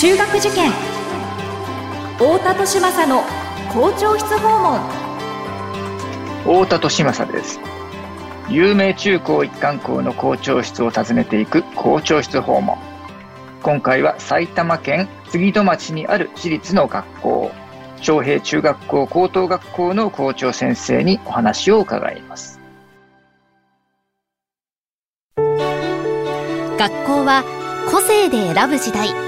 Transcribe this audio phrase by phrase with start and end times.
[0.00, 0.70] 中学受験。
[2.18, 3.24] 太田利政の
[3.72, 4.78] 校長室訪問。
[6.44, 7.58] 太田利政です。
[8.48, 12.78] 有名中高一貫校の校長室を訪ねていく校長室訪問。
[13.64, 17.50] 今回は埼玉県杉戸町にある私立の学校。
[17.96, 22.60] 昌平中学校高等学校の校長先生にお話を伺います。
[25.36, 27.42] 学校は
[27.90, 29.27] 個性で選ぶ時代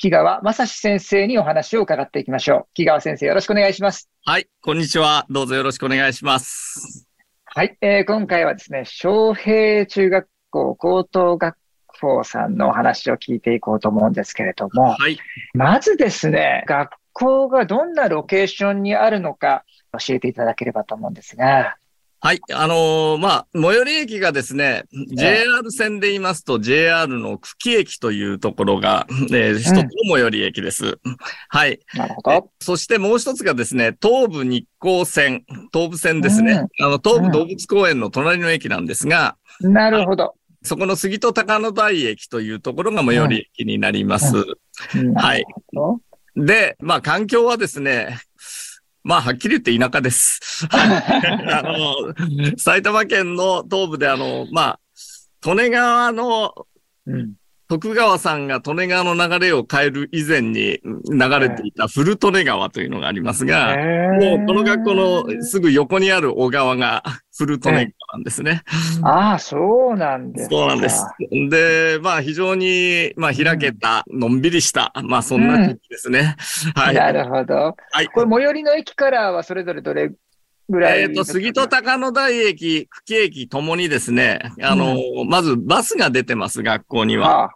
[0.00, 2.66] 木川正史先生にお話を伺っていきましょう。
[2.72, 4.08] 木川先生、よろしくお願いします。
[4.24, 5.26] はい、こんにちは。
[5.28, 7.06] どうぞよろしくお願いします。
[7.44, 11.56] はい、えー、今回はですね、昌平中学校高等学
[11.86, 15.18] 校さんのお話を聞いていこうと思うんですけれども、はい、
[15.52, 21.76] まずですね、学校がどんなロケーションにあるのか教えていただければと思うんですが。
[22.22, 22.40] はい。
[22.52, 24.84] あのー、まあ、最寄り駅がですね、
[25.16, 30.98] JR 線で言いますと JR の久喜駅というところが、えー、一つの最寄り駅です。
[31.02, 31.16] うん、
[31.48, 31.80] はい。
[31.94, 32.50] なるほど。
[32.60, 36.68] そしてもう一つがですね、東武日光線、東武線ですね。
[36.78, 40.34] うん、あの、東武動物公園の隣の駅なんですが、なるほど。
[40.62, 44.44] そこの杉戸高野台駅というところが最寄り駅になります。
[45.16, 45.46] はい。
[46.36, 48.20] で、まあ、環境はですね、
[49.02, 50.40] まあ、はっきり言って田舎です。
[50.70, 52.14] あの、
[52.58, 54.80] 埼玉県の東部であの、まあ、
[55.46, 56.54] 利根川の、
[57.06, 57.32] うん。
[57.68, 63.76] 徳川さんが利根川の流れを変える以前に流れていた古利根川というのがありますが、
[64.18, 68.62] もうこの学校のすぐ横にある小川が古利根川なんですね。
[69.02, 71.04] ああ、そうなんですそうなんです。
[71.50, 76.36] で、まあ非常に、まあ開けた、のんびりした、まあそんな時ですね。
[76.76, 76.94] うん、はい。
[76.94, 77.76] なるほど。
[77.90, 78.06] はい。
[78.08, 80.12] これ最寄りの駅からはそれぞれどれ
[80.68, 81.02] ぐらい。
[81.02, 87.28] えっ、ー、と、杉戸高野台駅、久喜駅ともにですね、あの、うん、まずバスが出てます、学校には。
[87.28, 87.50] はあ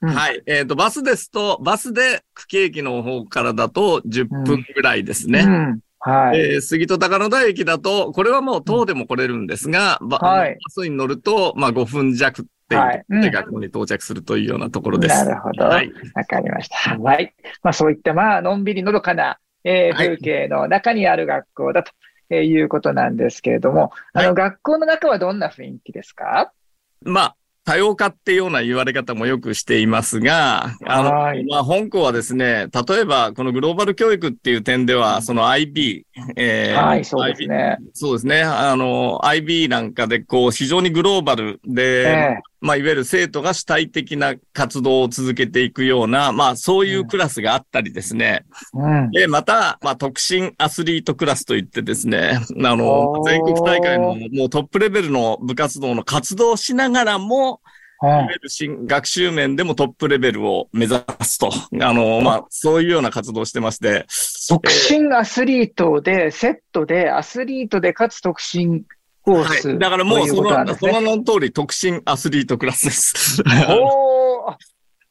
[0.00, 0.42] はい。
[0.46, 5.40] えっ、ー、と、バスですと、バスで久喜駅の方からだと10分ぐらいですね。
[5.40, 6.40] うん、はい。
[6.40, 15.24] えー、杉戸高野台駅だと、これはもう等でも来れるんですが、バはい、バスに乗ると、まあ5分弱っていう、で学校に到着するというようなところです。
[15.24, 15.64] なるほど。
[15.64, 15.92] はい。
[16.14, 16.98] わかりました。
[16.98, 17.34] はい。
[17.62, 21.92] まあそういった、まあ、のんびりのどかな、えー、風景の中にある学校だと。
[22.30, 26.52] えー、いうことなんですけれども、あの、学校の中はどんな雰囲気ですか？
[27.00, 27.36] まあ、
[27.68, 36.04] 多様化っていうような言われ方もよくしていますが、あの、まあ、本校はですね、例えばこのグローバル教育っていう点では、その IB、
[36.36, 37.76] えー、はい、そうですね。
[37.92, 38.40] そうですね。
[38.40, 48.44] あの、IB なんかで、こう、非常にグローバルで、えー、まあ、いわゆる生徒が主体的な活動を続けていくような、まあ、そういうクラスがあったりですね。
[48.74, 57.60] うん、で、また、まあ、特進アスリートクラスといってですね、あの、全国大会のもうトップレベルの部活動の活動をしながらも、
[58.00, 61.50] いわゆる新学習面でもトップレベルを目指すと。
[61.80, 64.06] あの、まあ、そういうような活動をしてまして。
[64.48, 68.84] 特進アスリートで、セットで、アスリートでかつ特進
[69.28, 69.78] コース、はい。
[69.78, 73.42] だからもうその、ね、その名の通り特進アスリートクラスです。
[73.68, 74.56] おー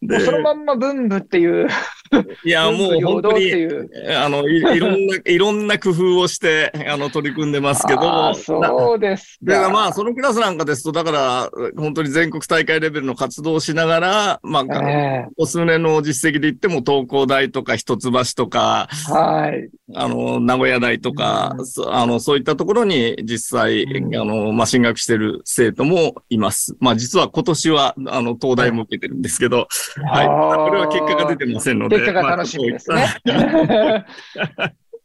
[0.01, 1.67] でそのまんま文部っていう。
[2.44, 3.51] いや、もう本当に、
[4.16, 8.34] あのい、 いろんな、いろんな工夫をして、あの、取り組んでますけど。
[8.34, 19.69] そうですだからまあ、そのクラスなんかですと、だから、本当に全国大会レベルの活動をしながら、まあ、えー、お数年の実績で言っても、東工大とか一橋とか、はい。
[19.96, 26.75] あの、名古屋大とか、うん、あの、そういったところに実際、うん、あの、まあ、進学してる生徒もいます。
[26.79, 29.67] まあ、実は今年は、あの、東大も受けてるんですけど、
[30.09, 30.28] はい。
[30.28, 31.97] これは結果が出てませんので。
[31.99, 33.05] 結果が楽しみですね。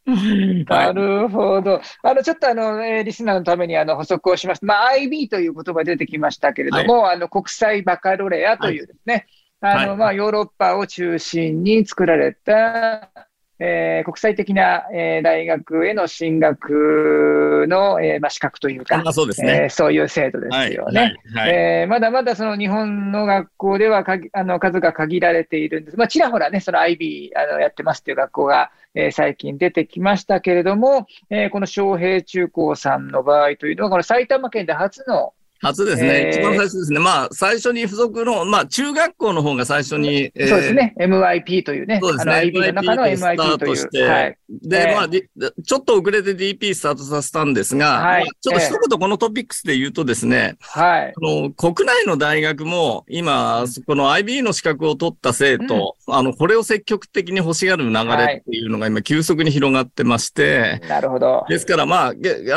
[0.69, 1.81] なるほど。
[2.03, 4.65] あの、ちょっとあの、えー、リスナーのためにあの補足をします。
[4.65, 9.27] まあ、IB という言葉出てきましたけれども、はい、あの、国際バカロレアというですね、
[9.61, 13.11] はい、あの、まあ、ヨーロッパを中心に作られた、
[13.59, 21.01] えー、国際的な、えー、大学への進学の、えーまあ、資格というか、そうですね、えー、そういう制度ですよね。
[21.35, 25.97] はいはい、えー、まだまだその日本の学校ではかあの数が限られているんです。
[25.97, 36.31] まあ、ちらほらね、その IB あのやってますという学校が、えー、最近出てきましたけれども、えー、この昌平中高さんの場合というのは、この埼玉県で初の初ですね。
[36.31, 36.99] 一番最初ですね。
[36.99, 40.93] まあ、最初に付属の、まあ、中学校の方が最初に、えー、そうですね。
[40.99, 42.01] MIP というね。
[42.03, 42.33] そうですね。
[42.33, 44.09] IB の中の MIP という。
[44.09, 51.15] はい、で、まあ、ちょっと遅れて DP スタートさせたんですが、はい、ちょっと一言このトピックスで言うとですね、はい。
[51.23, 61.47] の国内の大学も今、この IB の資格を取った生徒、うん、あの、これを積極的に欲しがる流れっていうのが今急速に広がってまして、なるほど。
[61.49, 62.13] ですからまあ、あ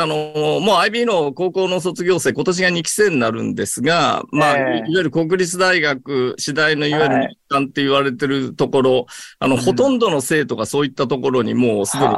[0.06, 9.06] の、もう IB の高校の卒業生、今年が2期生になるんですが、まあ、いわゆる国立大学、次第のいわゆる日韓って言われてるところ、
[9.38, 12.14] あの、ほとんどの生徒がそういったところにもうすでに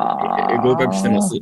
[0.63, 1.35] 合格してます。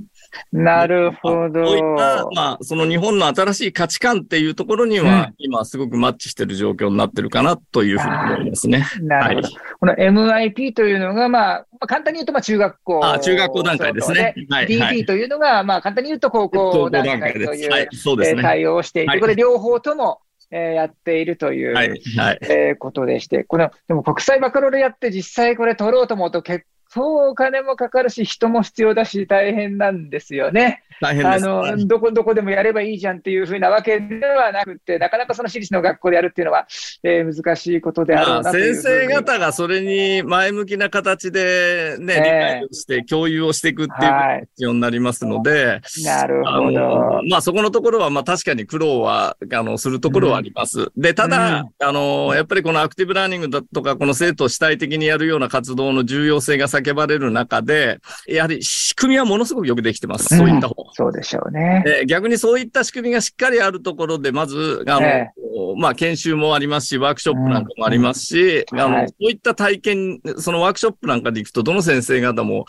[0.53, 1.67] なるほど。
[1.67, 8.87] そういった、まあ、その日本の新しい価値観っていうところには、うん、今すごくマッチしてる状況になってるかなというふうに思いますね。
[9.03, 9.49] なるほど。
[9.49, 13.05] はい、この MIP というのが、まあ、簡単に言うと、まあ、中学校。
[13.05, 14.35] あ中学校段階ですね。
[14.51, 26.65] はい、DP というのが、まあ、簡単に言うと高校段階という、はい、そうですね、対応をしていて、これ両方とも、えー、やっているという、はいはい、えー、ことでして、この、でも国際バカロレやって実際これ取ろうと思うと結
[26.97, 30.83] そうお金もかかるし、人も必要だし、大変なんですよね。
[31.01, 36.67] 大変です、あの、どこどこでもやればいいじゃんっていうふうなわけではなくて、なかなかその私立の学校でやるっていうのは、
[37.03, 47.21] えー、難しいことであろうなと先生方がそれに前向きな形でね、えー、理解をして共有をしていくっていうことが必要になりますので、はい、なるほど。
[47.29, 50.81] まあそこのところは、まあ確かに苦労は、あの、するところはあります。
[50.81, 60.37] うん、で、ただ、うん、あの、やっぱりこのアクティブラーニングだとか、この生徒を主体的にやるような活動の重要性が叫ばれる中で、やはり仕組みはものすごくよくできてます。
[60.37, 62.05] そういった方、うん、そうでしょうね。
[62.07, 72.67] 逆にそういった仕組みがしっかりあるところで、まず、あの、えー、まあ、研修もありますし、ワークショップなんかもありますし、うん、あの、はい、そういった体験、そのワークショップなんかで行くと、どの先生方も、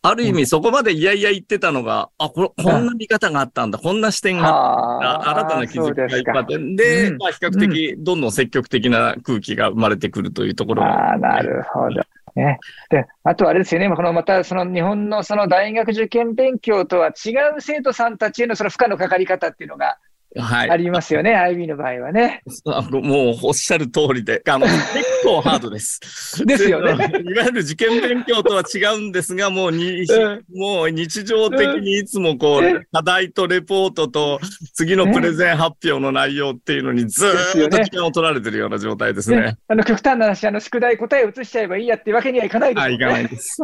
[0.00, 12.00] ある意味そこまでいやいや言ってたのが、あ、ここんな見方があったんだ、こんな視点があった、新たな気づきがいっぱいあって、で、まあ比較的どんどん積極的な空気が生まれてくるというところが、ああ、なるほど。
[12.36, 12.58] ね。
[12.90, 19.98] で、あとあれですよね、このまたその日本のその大学受験勉強とは違う生徒さんたちへのその負荷のかかり方っていうのが、
[20.36, 20.70] はい。
[20.70, 22.42] ありますよね、IB の場合はね。
[22.64, 24.84] もうおっしゃる通りで、あの、結
[25.24, 26.00] 構ハードです。
[26.44, 26.92] ですよね。
[27.24, 34.38] いわゆる受験勉強とは違うんですが、もうに、うん、もう日常的にいつもこう、課題とレポートと
[34.74, 39.40] 次のプレゼン発表の内容っていうのにずっと時間を取られてるような状態ですね。
[39.40, 42.84] ねあの、極端な話、あの、宿題答えを移しちゃえばいいやっていうわけにはいかないですね。
[42.84, 43.58] はい、いかないです。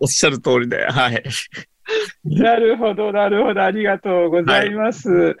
[0.00, 1.22] おっしゃる通りで、はい。
[2.24, 3.62] なるほど、なるほど。
[3.62, 5.10] ありがとうございます。
[5.10, 5.36] はい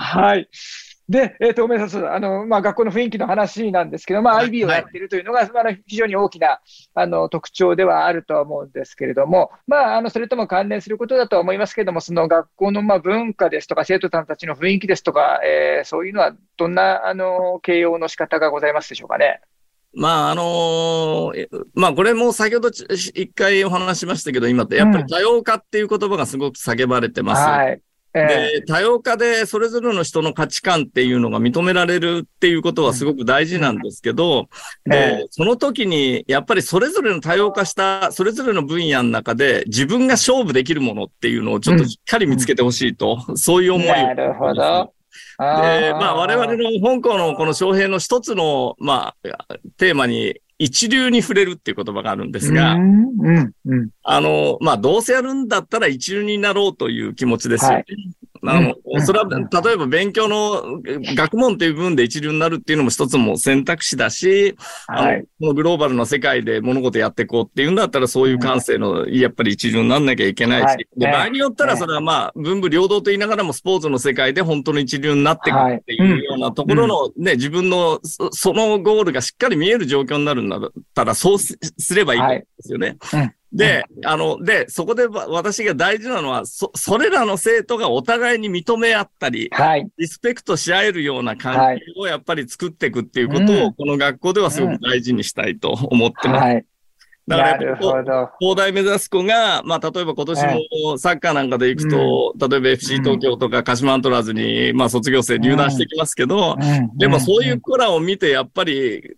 [0.00, 0.48] はい。
[1.08, 2.06] で、えっ、ー、と、ごめんなさい。
[2.06, 6.60] あの、まあ、学校の雰囲気の話なんですけど、まあ、IB をやっているというのが、はい、非常に大きな、
[6.94, 19.40] あの、特徴ではあるとは思うんですけれども、まあ、あの、それとも関連することだとは思いますけれども、その学校の、まあ、文化ですとか、生徒さんたちの雰囲気ですとか、えー、そういうのは、どんな、あの、形容の仕方がございますでしょうかね？
[19.92, 27.40] まあ、あのー、まあ、これも先ほど一回お話しましたけど、今ってやっぱり多様化っていう言葉がすごく叫ばれてます。
[27.40, 27.82] うん、はい。
[28.12, 34.48] で、多様化でそれぞれの人の価値観っていうのが認められるっていうことはすごく大事なんですけど、
[34.84, 43.92] で、その時にやっぱりそれぞれの多様化したそれぞれの分野の中で自分が勝負できるものっていうのをちょっとしっかり見つけてほしいと、うん、そういう思いを。
[43.92, 44.92] なるほど。
[45.40, 57.74] で、まあ我々の香港のこの翔平の一つの、まあ、テーマに一流に触れるっていう言葉があるんですが、うんうん、あの、まあ、どうせやるんだったら一流になろうという気持ちですよね。
[57.76, 57.86] はい
[58.44, 60.80] あの、それは、例えば勉強の
[61.14, 64.56] 学問っていう部分で一流になるっていうのも一つも選択肢だし、
[64.86, 75.52] はい、このグローバルの世界で物事やっていこうっていうんだったらそういう感性の、やっぱり一流になんなきゃいけないし、はい、で、場合によったらそれはまあ、文武両道と言いながらもスポーツの世界で本当の一流になってい。
[75.52, 80.60] くっていうようなところのね、自分のそのゴールがしっかり見える状況になるんだっ
[80.94, 81.58] たらそうす
[81.94, 82.96] ればいいんですよね。
[83.00, 96.42] はいで、あの、で、そこで私が大事なのは、そ、それらの生徒がお互いに認め合ったり、はい、リスペクトし合えるような関係をやっぱり作っていくっていうことを、この学校ではすごく大事にしたいと思ってます。
[96.42, 96.64] はい。
[97.26, 100.46] だから、東大目指す子が、まあ、例えば今年
[100.82, 109.16] もサッカーなんかで行くと、うん、例えば FC 東京とか鹿島アントラーズに、まあ、卒業生入団してきますけど、うん、でもそういう子らを見て、やっぱり、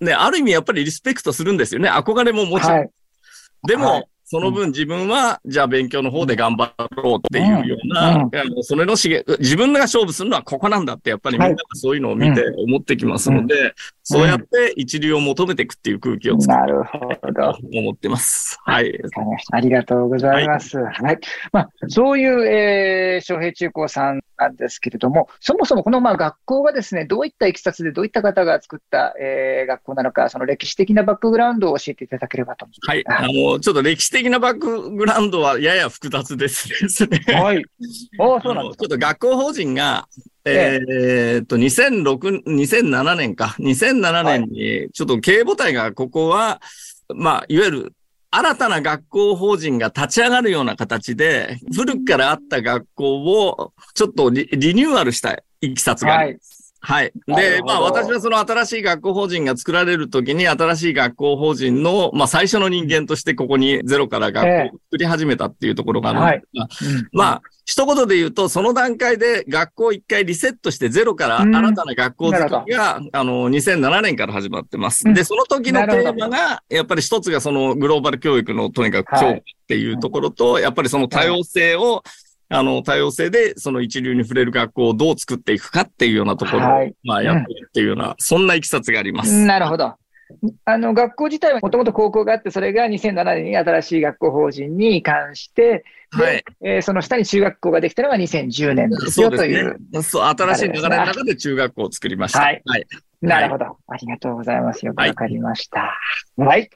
[0.00, 1.88] ね、ある意味やっぱりリスペクトするんですよね。
[1.90, 2.90] 憧れももちろん。
[3.66, 17.52] でも、はい、その分自分は、じゃあ勉強の方で頑張ろうっていうような、うんあのそれのしげ、自分が勝負するのはここなんだって、やっぱりみんながそういうのを見て思ってきますので、そうやって一流を求めていくっていう空気を作なるほるど。
[17.52, 18.58] と思ってます。
[18.64, 19.00] はい。
[19.52, 20.78] ありがとうございます。
[20.78, 21.18] はい。
[21.52, 32.88] まあ、そういう、えー、昌平中高さんなんですけれども、そもそもこの、まあ、学校がですね、どういったいきさつで、どういった方が作った、えー、学校なのか、その歴史的なバックグラウンドを教えていただければと思います。
[32.88, 33.04] はい。
[33.06, 37.20] あの、ちょっと歴史的なバックグラウンドはやや複雑ですですね。
[37.26, 37.62] はい。
[38.18, 40.08] ああ、そうなんですちょっと学校法人が、
[40.46, 43.56] えーっと、2006、2007年か。
[43.58, 46.62] 2007年に、ちょっと経営母体がここは、
[47.14, 47.92] まあ、いわゆる、
[48.30, 56.52] 新たな学校法人が立ち上がるような形で、古くからあった学校を、ちょっとリリニューアルしたいきさつがあります。
[56.52, 56.55] はい。
[57.26, 57.74] で、なるほど。
[57.74, 67.08] まあ私はその新しい学校法人が作られるときに、新しい学校法人の、まあ最初の人間としてここにゼロから学校を作り始めたっていうところがあるんですが、うん。
[67.12, 71.54] まあ、一言で言うと、その段階で学校を一回リセットしてゼロからうん。
[71.54, 75.08] 新たな学校作りが、あの、2007年から始まってます。
[75.08, 75.14] うん。
[75.14, 82.04] で、その時のテーマが、やっぱり一つがそのグローバル教育のとにかく強化っていうところと、やっぱりその多様性を、
[82.48, 89.44] あの、多様性でその一流に触れる学校をどう作っていくかっていうようなところを、はいまあ、やっているっていうような、そんないきさつがあります。
[89.44, 89.94] なるほど。
[90.64, 95.84] あの、学校自体はもともと高校があって、それが2007年に新しい学校法人に移管して、
[96.16, 96.44] ではい。
[96.62, 100.02] えーその下に中学校ができたのが2010年ですそうでよという。
[100.02, 102.40] そう、新しい流れの中で中学校を作りました。
[102.40, 102.86] はいはい。
[103.22, 103.64] なるほど。
[103.88, 104.84] ありがとうございます。
[104.84, 105.96] よくわかりました。
[106.36, 106.70] はい。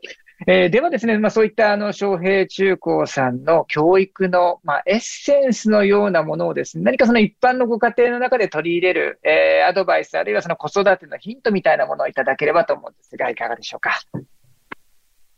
[0.46, 14.00] えーではですね、まあそういったあの、昌平中高さんの教育の、まあ、エッセンスのようなものをですね、何かその一般のご家庭の中で取り入れる、えーアドバイス、あるいはその子育てのヒントみたいなものをいただければと思うんですが、いかがでしょうか？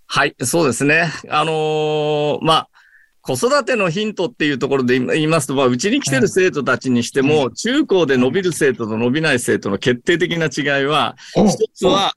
[0.07, 1.11] はい、そうですね。
[1.31, 2.69] あのーまあ、
[3.23, 12.13] 子育てのヒントっていうところで言いますと、まあ、うちに来てる生徒たちにしても、中高で伸びる生徒と伸びない生徒の決定的な違いは、一つは、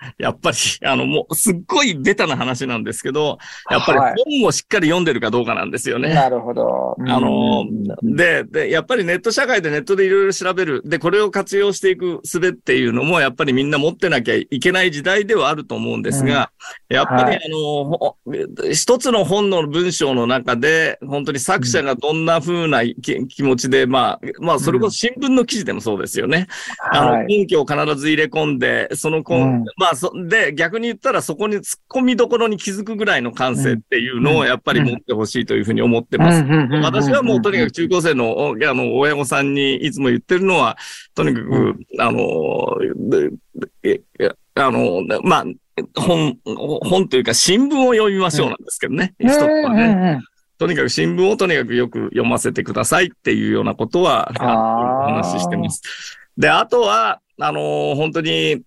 [0.18, 3.38] やっぱり、あの、もう、すっごいベタな話なんですけど、
[3.70, 6.14] やっぱりはい本をしっかり読んでるかどうかなんですよね。
[6.14, 6.96] なるほど。
[7.06, 10.82] あのうんで、で、やっぱりネット社会でネットでいろいろ調べる。
[10.84, 16.50] で、これを活用していく術っていうのも、やっぱりみんな持ってなきゃいけない時代ではあると思うんですが、
[16.88, 18.16] やっぱり、はいあの、ほ
[18.72, 26.46] 一つの本の文章の中で、本当に作者がどんな風な気気持ちで、まあ、まあ、それこそ新聞の記事でもそうですよね。
[26.92, 27.26] あの、はい。
[27.26, 36.42] 根拠を必ず入れ込んで、そのこ、うんまあ、そ、で、逆に言ったらそこに突っ込みどころに気づくぐらいの感性っていうのをやっぱり持ってほしいというふうに思ってます。
[36.82, 40.76] 私はもうとにかく中高生の、おあの、親御さんにいつも言ってるのは、
[41.14, 42.76] とにかく、あの、
[44.56, 45.44] あの、まあ、
[45.94, 49.14] 本、本というか新聞を読みましょうなんですけどね。
[49.20, 49.76] 一つはうん。
[49.76, 50.20] ね。
[50.58, 55.82] とにかく新聞をとにかくよく読ませてくださいっていうようなことは、お話ししてます。
[56.36, 58.62] で、あとは、あの本当に、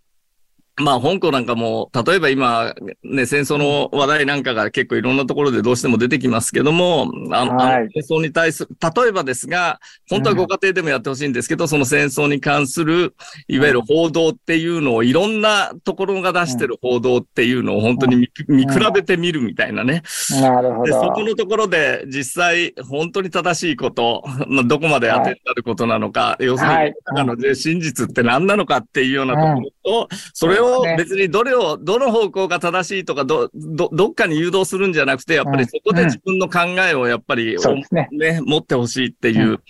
[0.80, 7.76] まあ、香港なんかも、例えば今、ね、戦争の話題なんかが結構いろんなところでどうしても出てきますけども、あの、はい。
[7.76, 13.16] あの戦争に対する、例えばですが、本当はご家庭でもやってほしいんですけど、その戦争に関する、
[13.48, 20.04] いわゆる報道っていうのを、いろんなところが出してる報道っていうのを本当に見見比べてみるみたいなね。
[20.42, 21.12] なるほで、そど。
[21.12, 26.94] このところで実際本当に正しいこと、まあ、どこまで当てになることなのか、要するに、はい。
[27.06, 37.58] 中ので真実って何なのかっていうようなところと、それを別にどれを、どの方向が正しいとか、ど、ど、どっかに誘導するんじゃなくて、やっぱりそこで自分の考えをやっぱり、
[37.92, 38.08] ね。
[38.12, 39.62] ね、持ってほしいっていう。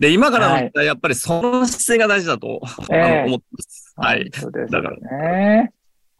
[0.00, 3.94] で、今からの時代やっぱりその姿勢が大事だと、あええの思ってます。
[3.96, 4.30] はい。
[4.32, 5.72] そうですだからね。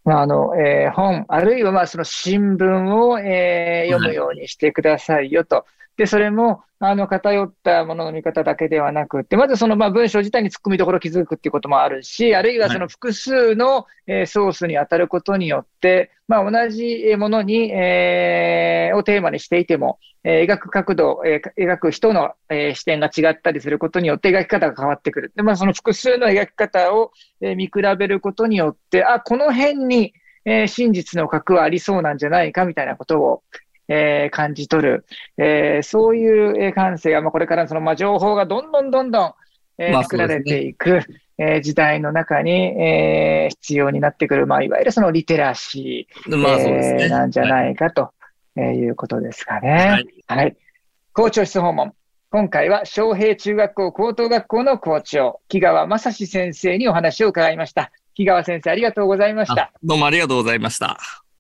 [0.04, 5.64] まあ、あの、えー本、あるいはまあその新聞を、えー読むようにしてくださいよと。
[5.96, 25.32] で、それも、あの、偏ったものの見方だけではなくて、まずその、まあ、文章自体に突っ込みどころを気づくっていうこともあるし、あるいはその複数の、えーソースに当たることによって、まあ、同じものに、えーをテーマにしていても、えー描く角度、えー描く人の、えー視点が違ったりすることによって描き方が変わってくる。
[25.34, 27.10] で、まあ、その複数の描き方を、
[27.40, 30.12] えー見比べることによって、あ、この辺に、
[30.44, 33.42] えー真実の核はありそうなんじゃないかみたいなことを、
[33.88, 35.06] えー感じ取る。
[35.38, 39.34] えーそういうえー感性が、まあ、これからその、まあ、情報がどんどんどんどん、
[39.78, 41.00] えーまあ作られていく、
[41.38, 42.50] えー時代の中に、
[42.80, 47.02] えー必要になってくる、まあ、いわゆるそのリテラシー、まあそうですね。
[47.04, 47.48] えーなんじゃい。
[47.48, 48.10] ないかと、
[48.56, 50.02] えーいうことですかはね。
[50.02, 50.24] い。
[50.26, 50.56] はい。
[51.12, 51.92] 校長室訪問。
[52.30, 57.92] 今回は、昌平中学校高等学校の校長、木川正史先生にお話を伺いました。
[58.14, 59.72] 木川先生、ありがとうございましたあ。
[59.82, 61.25] どうもありがとうございました。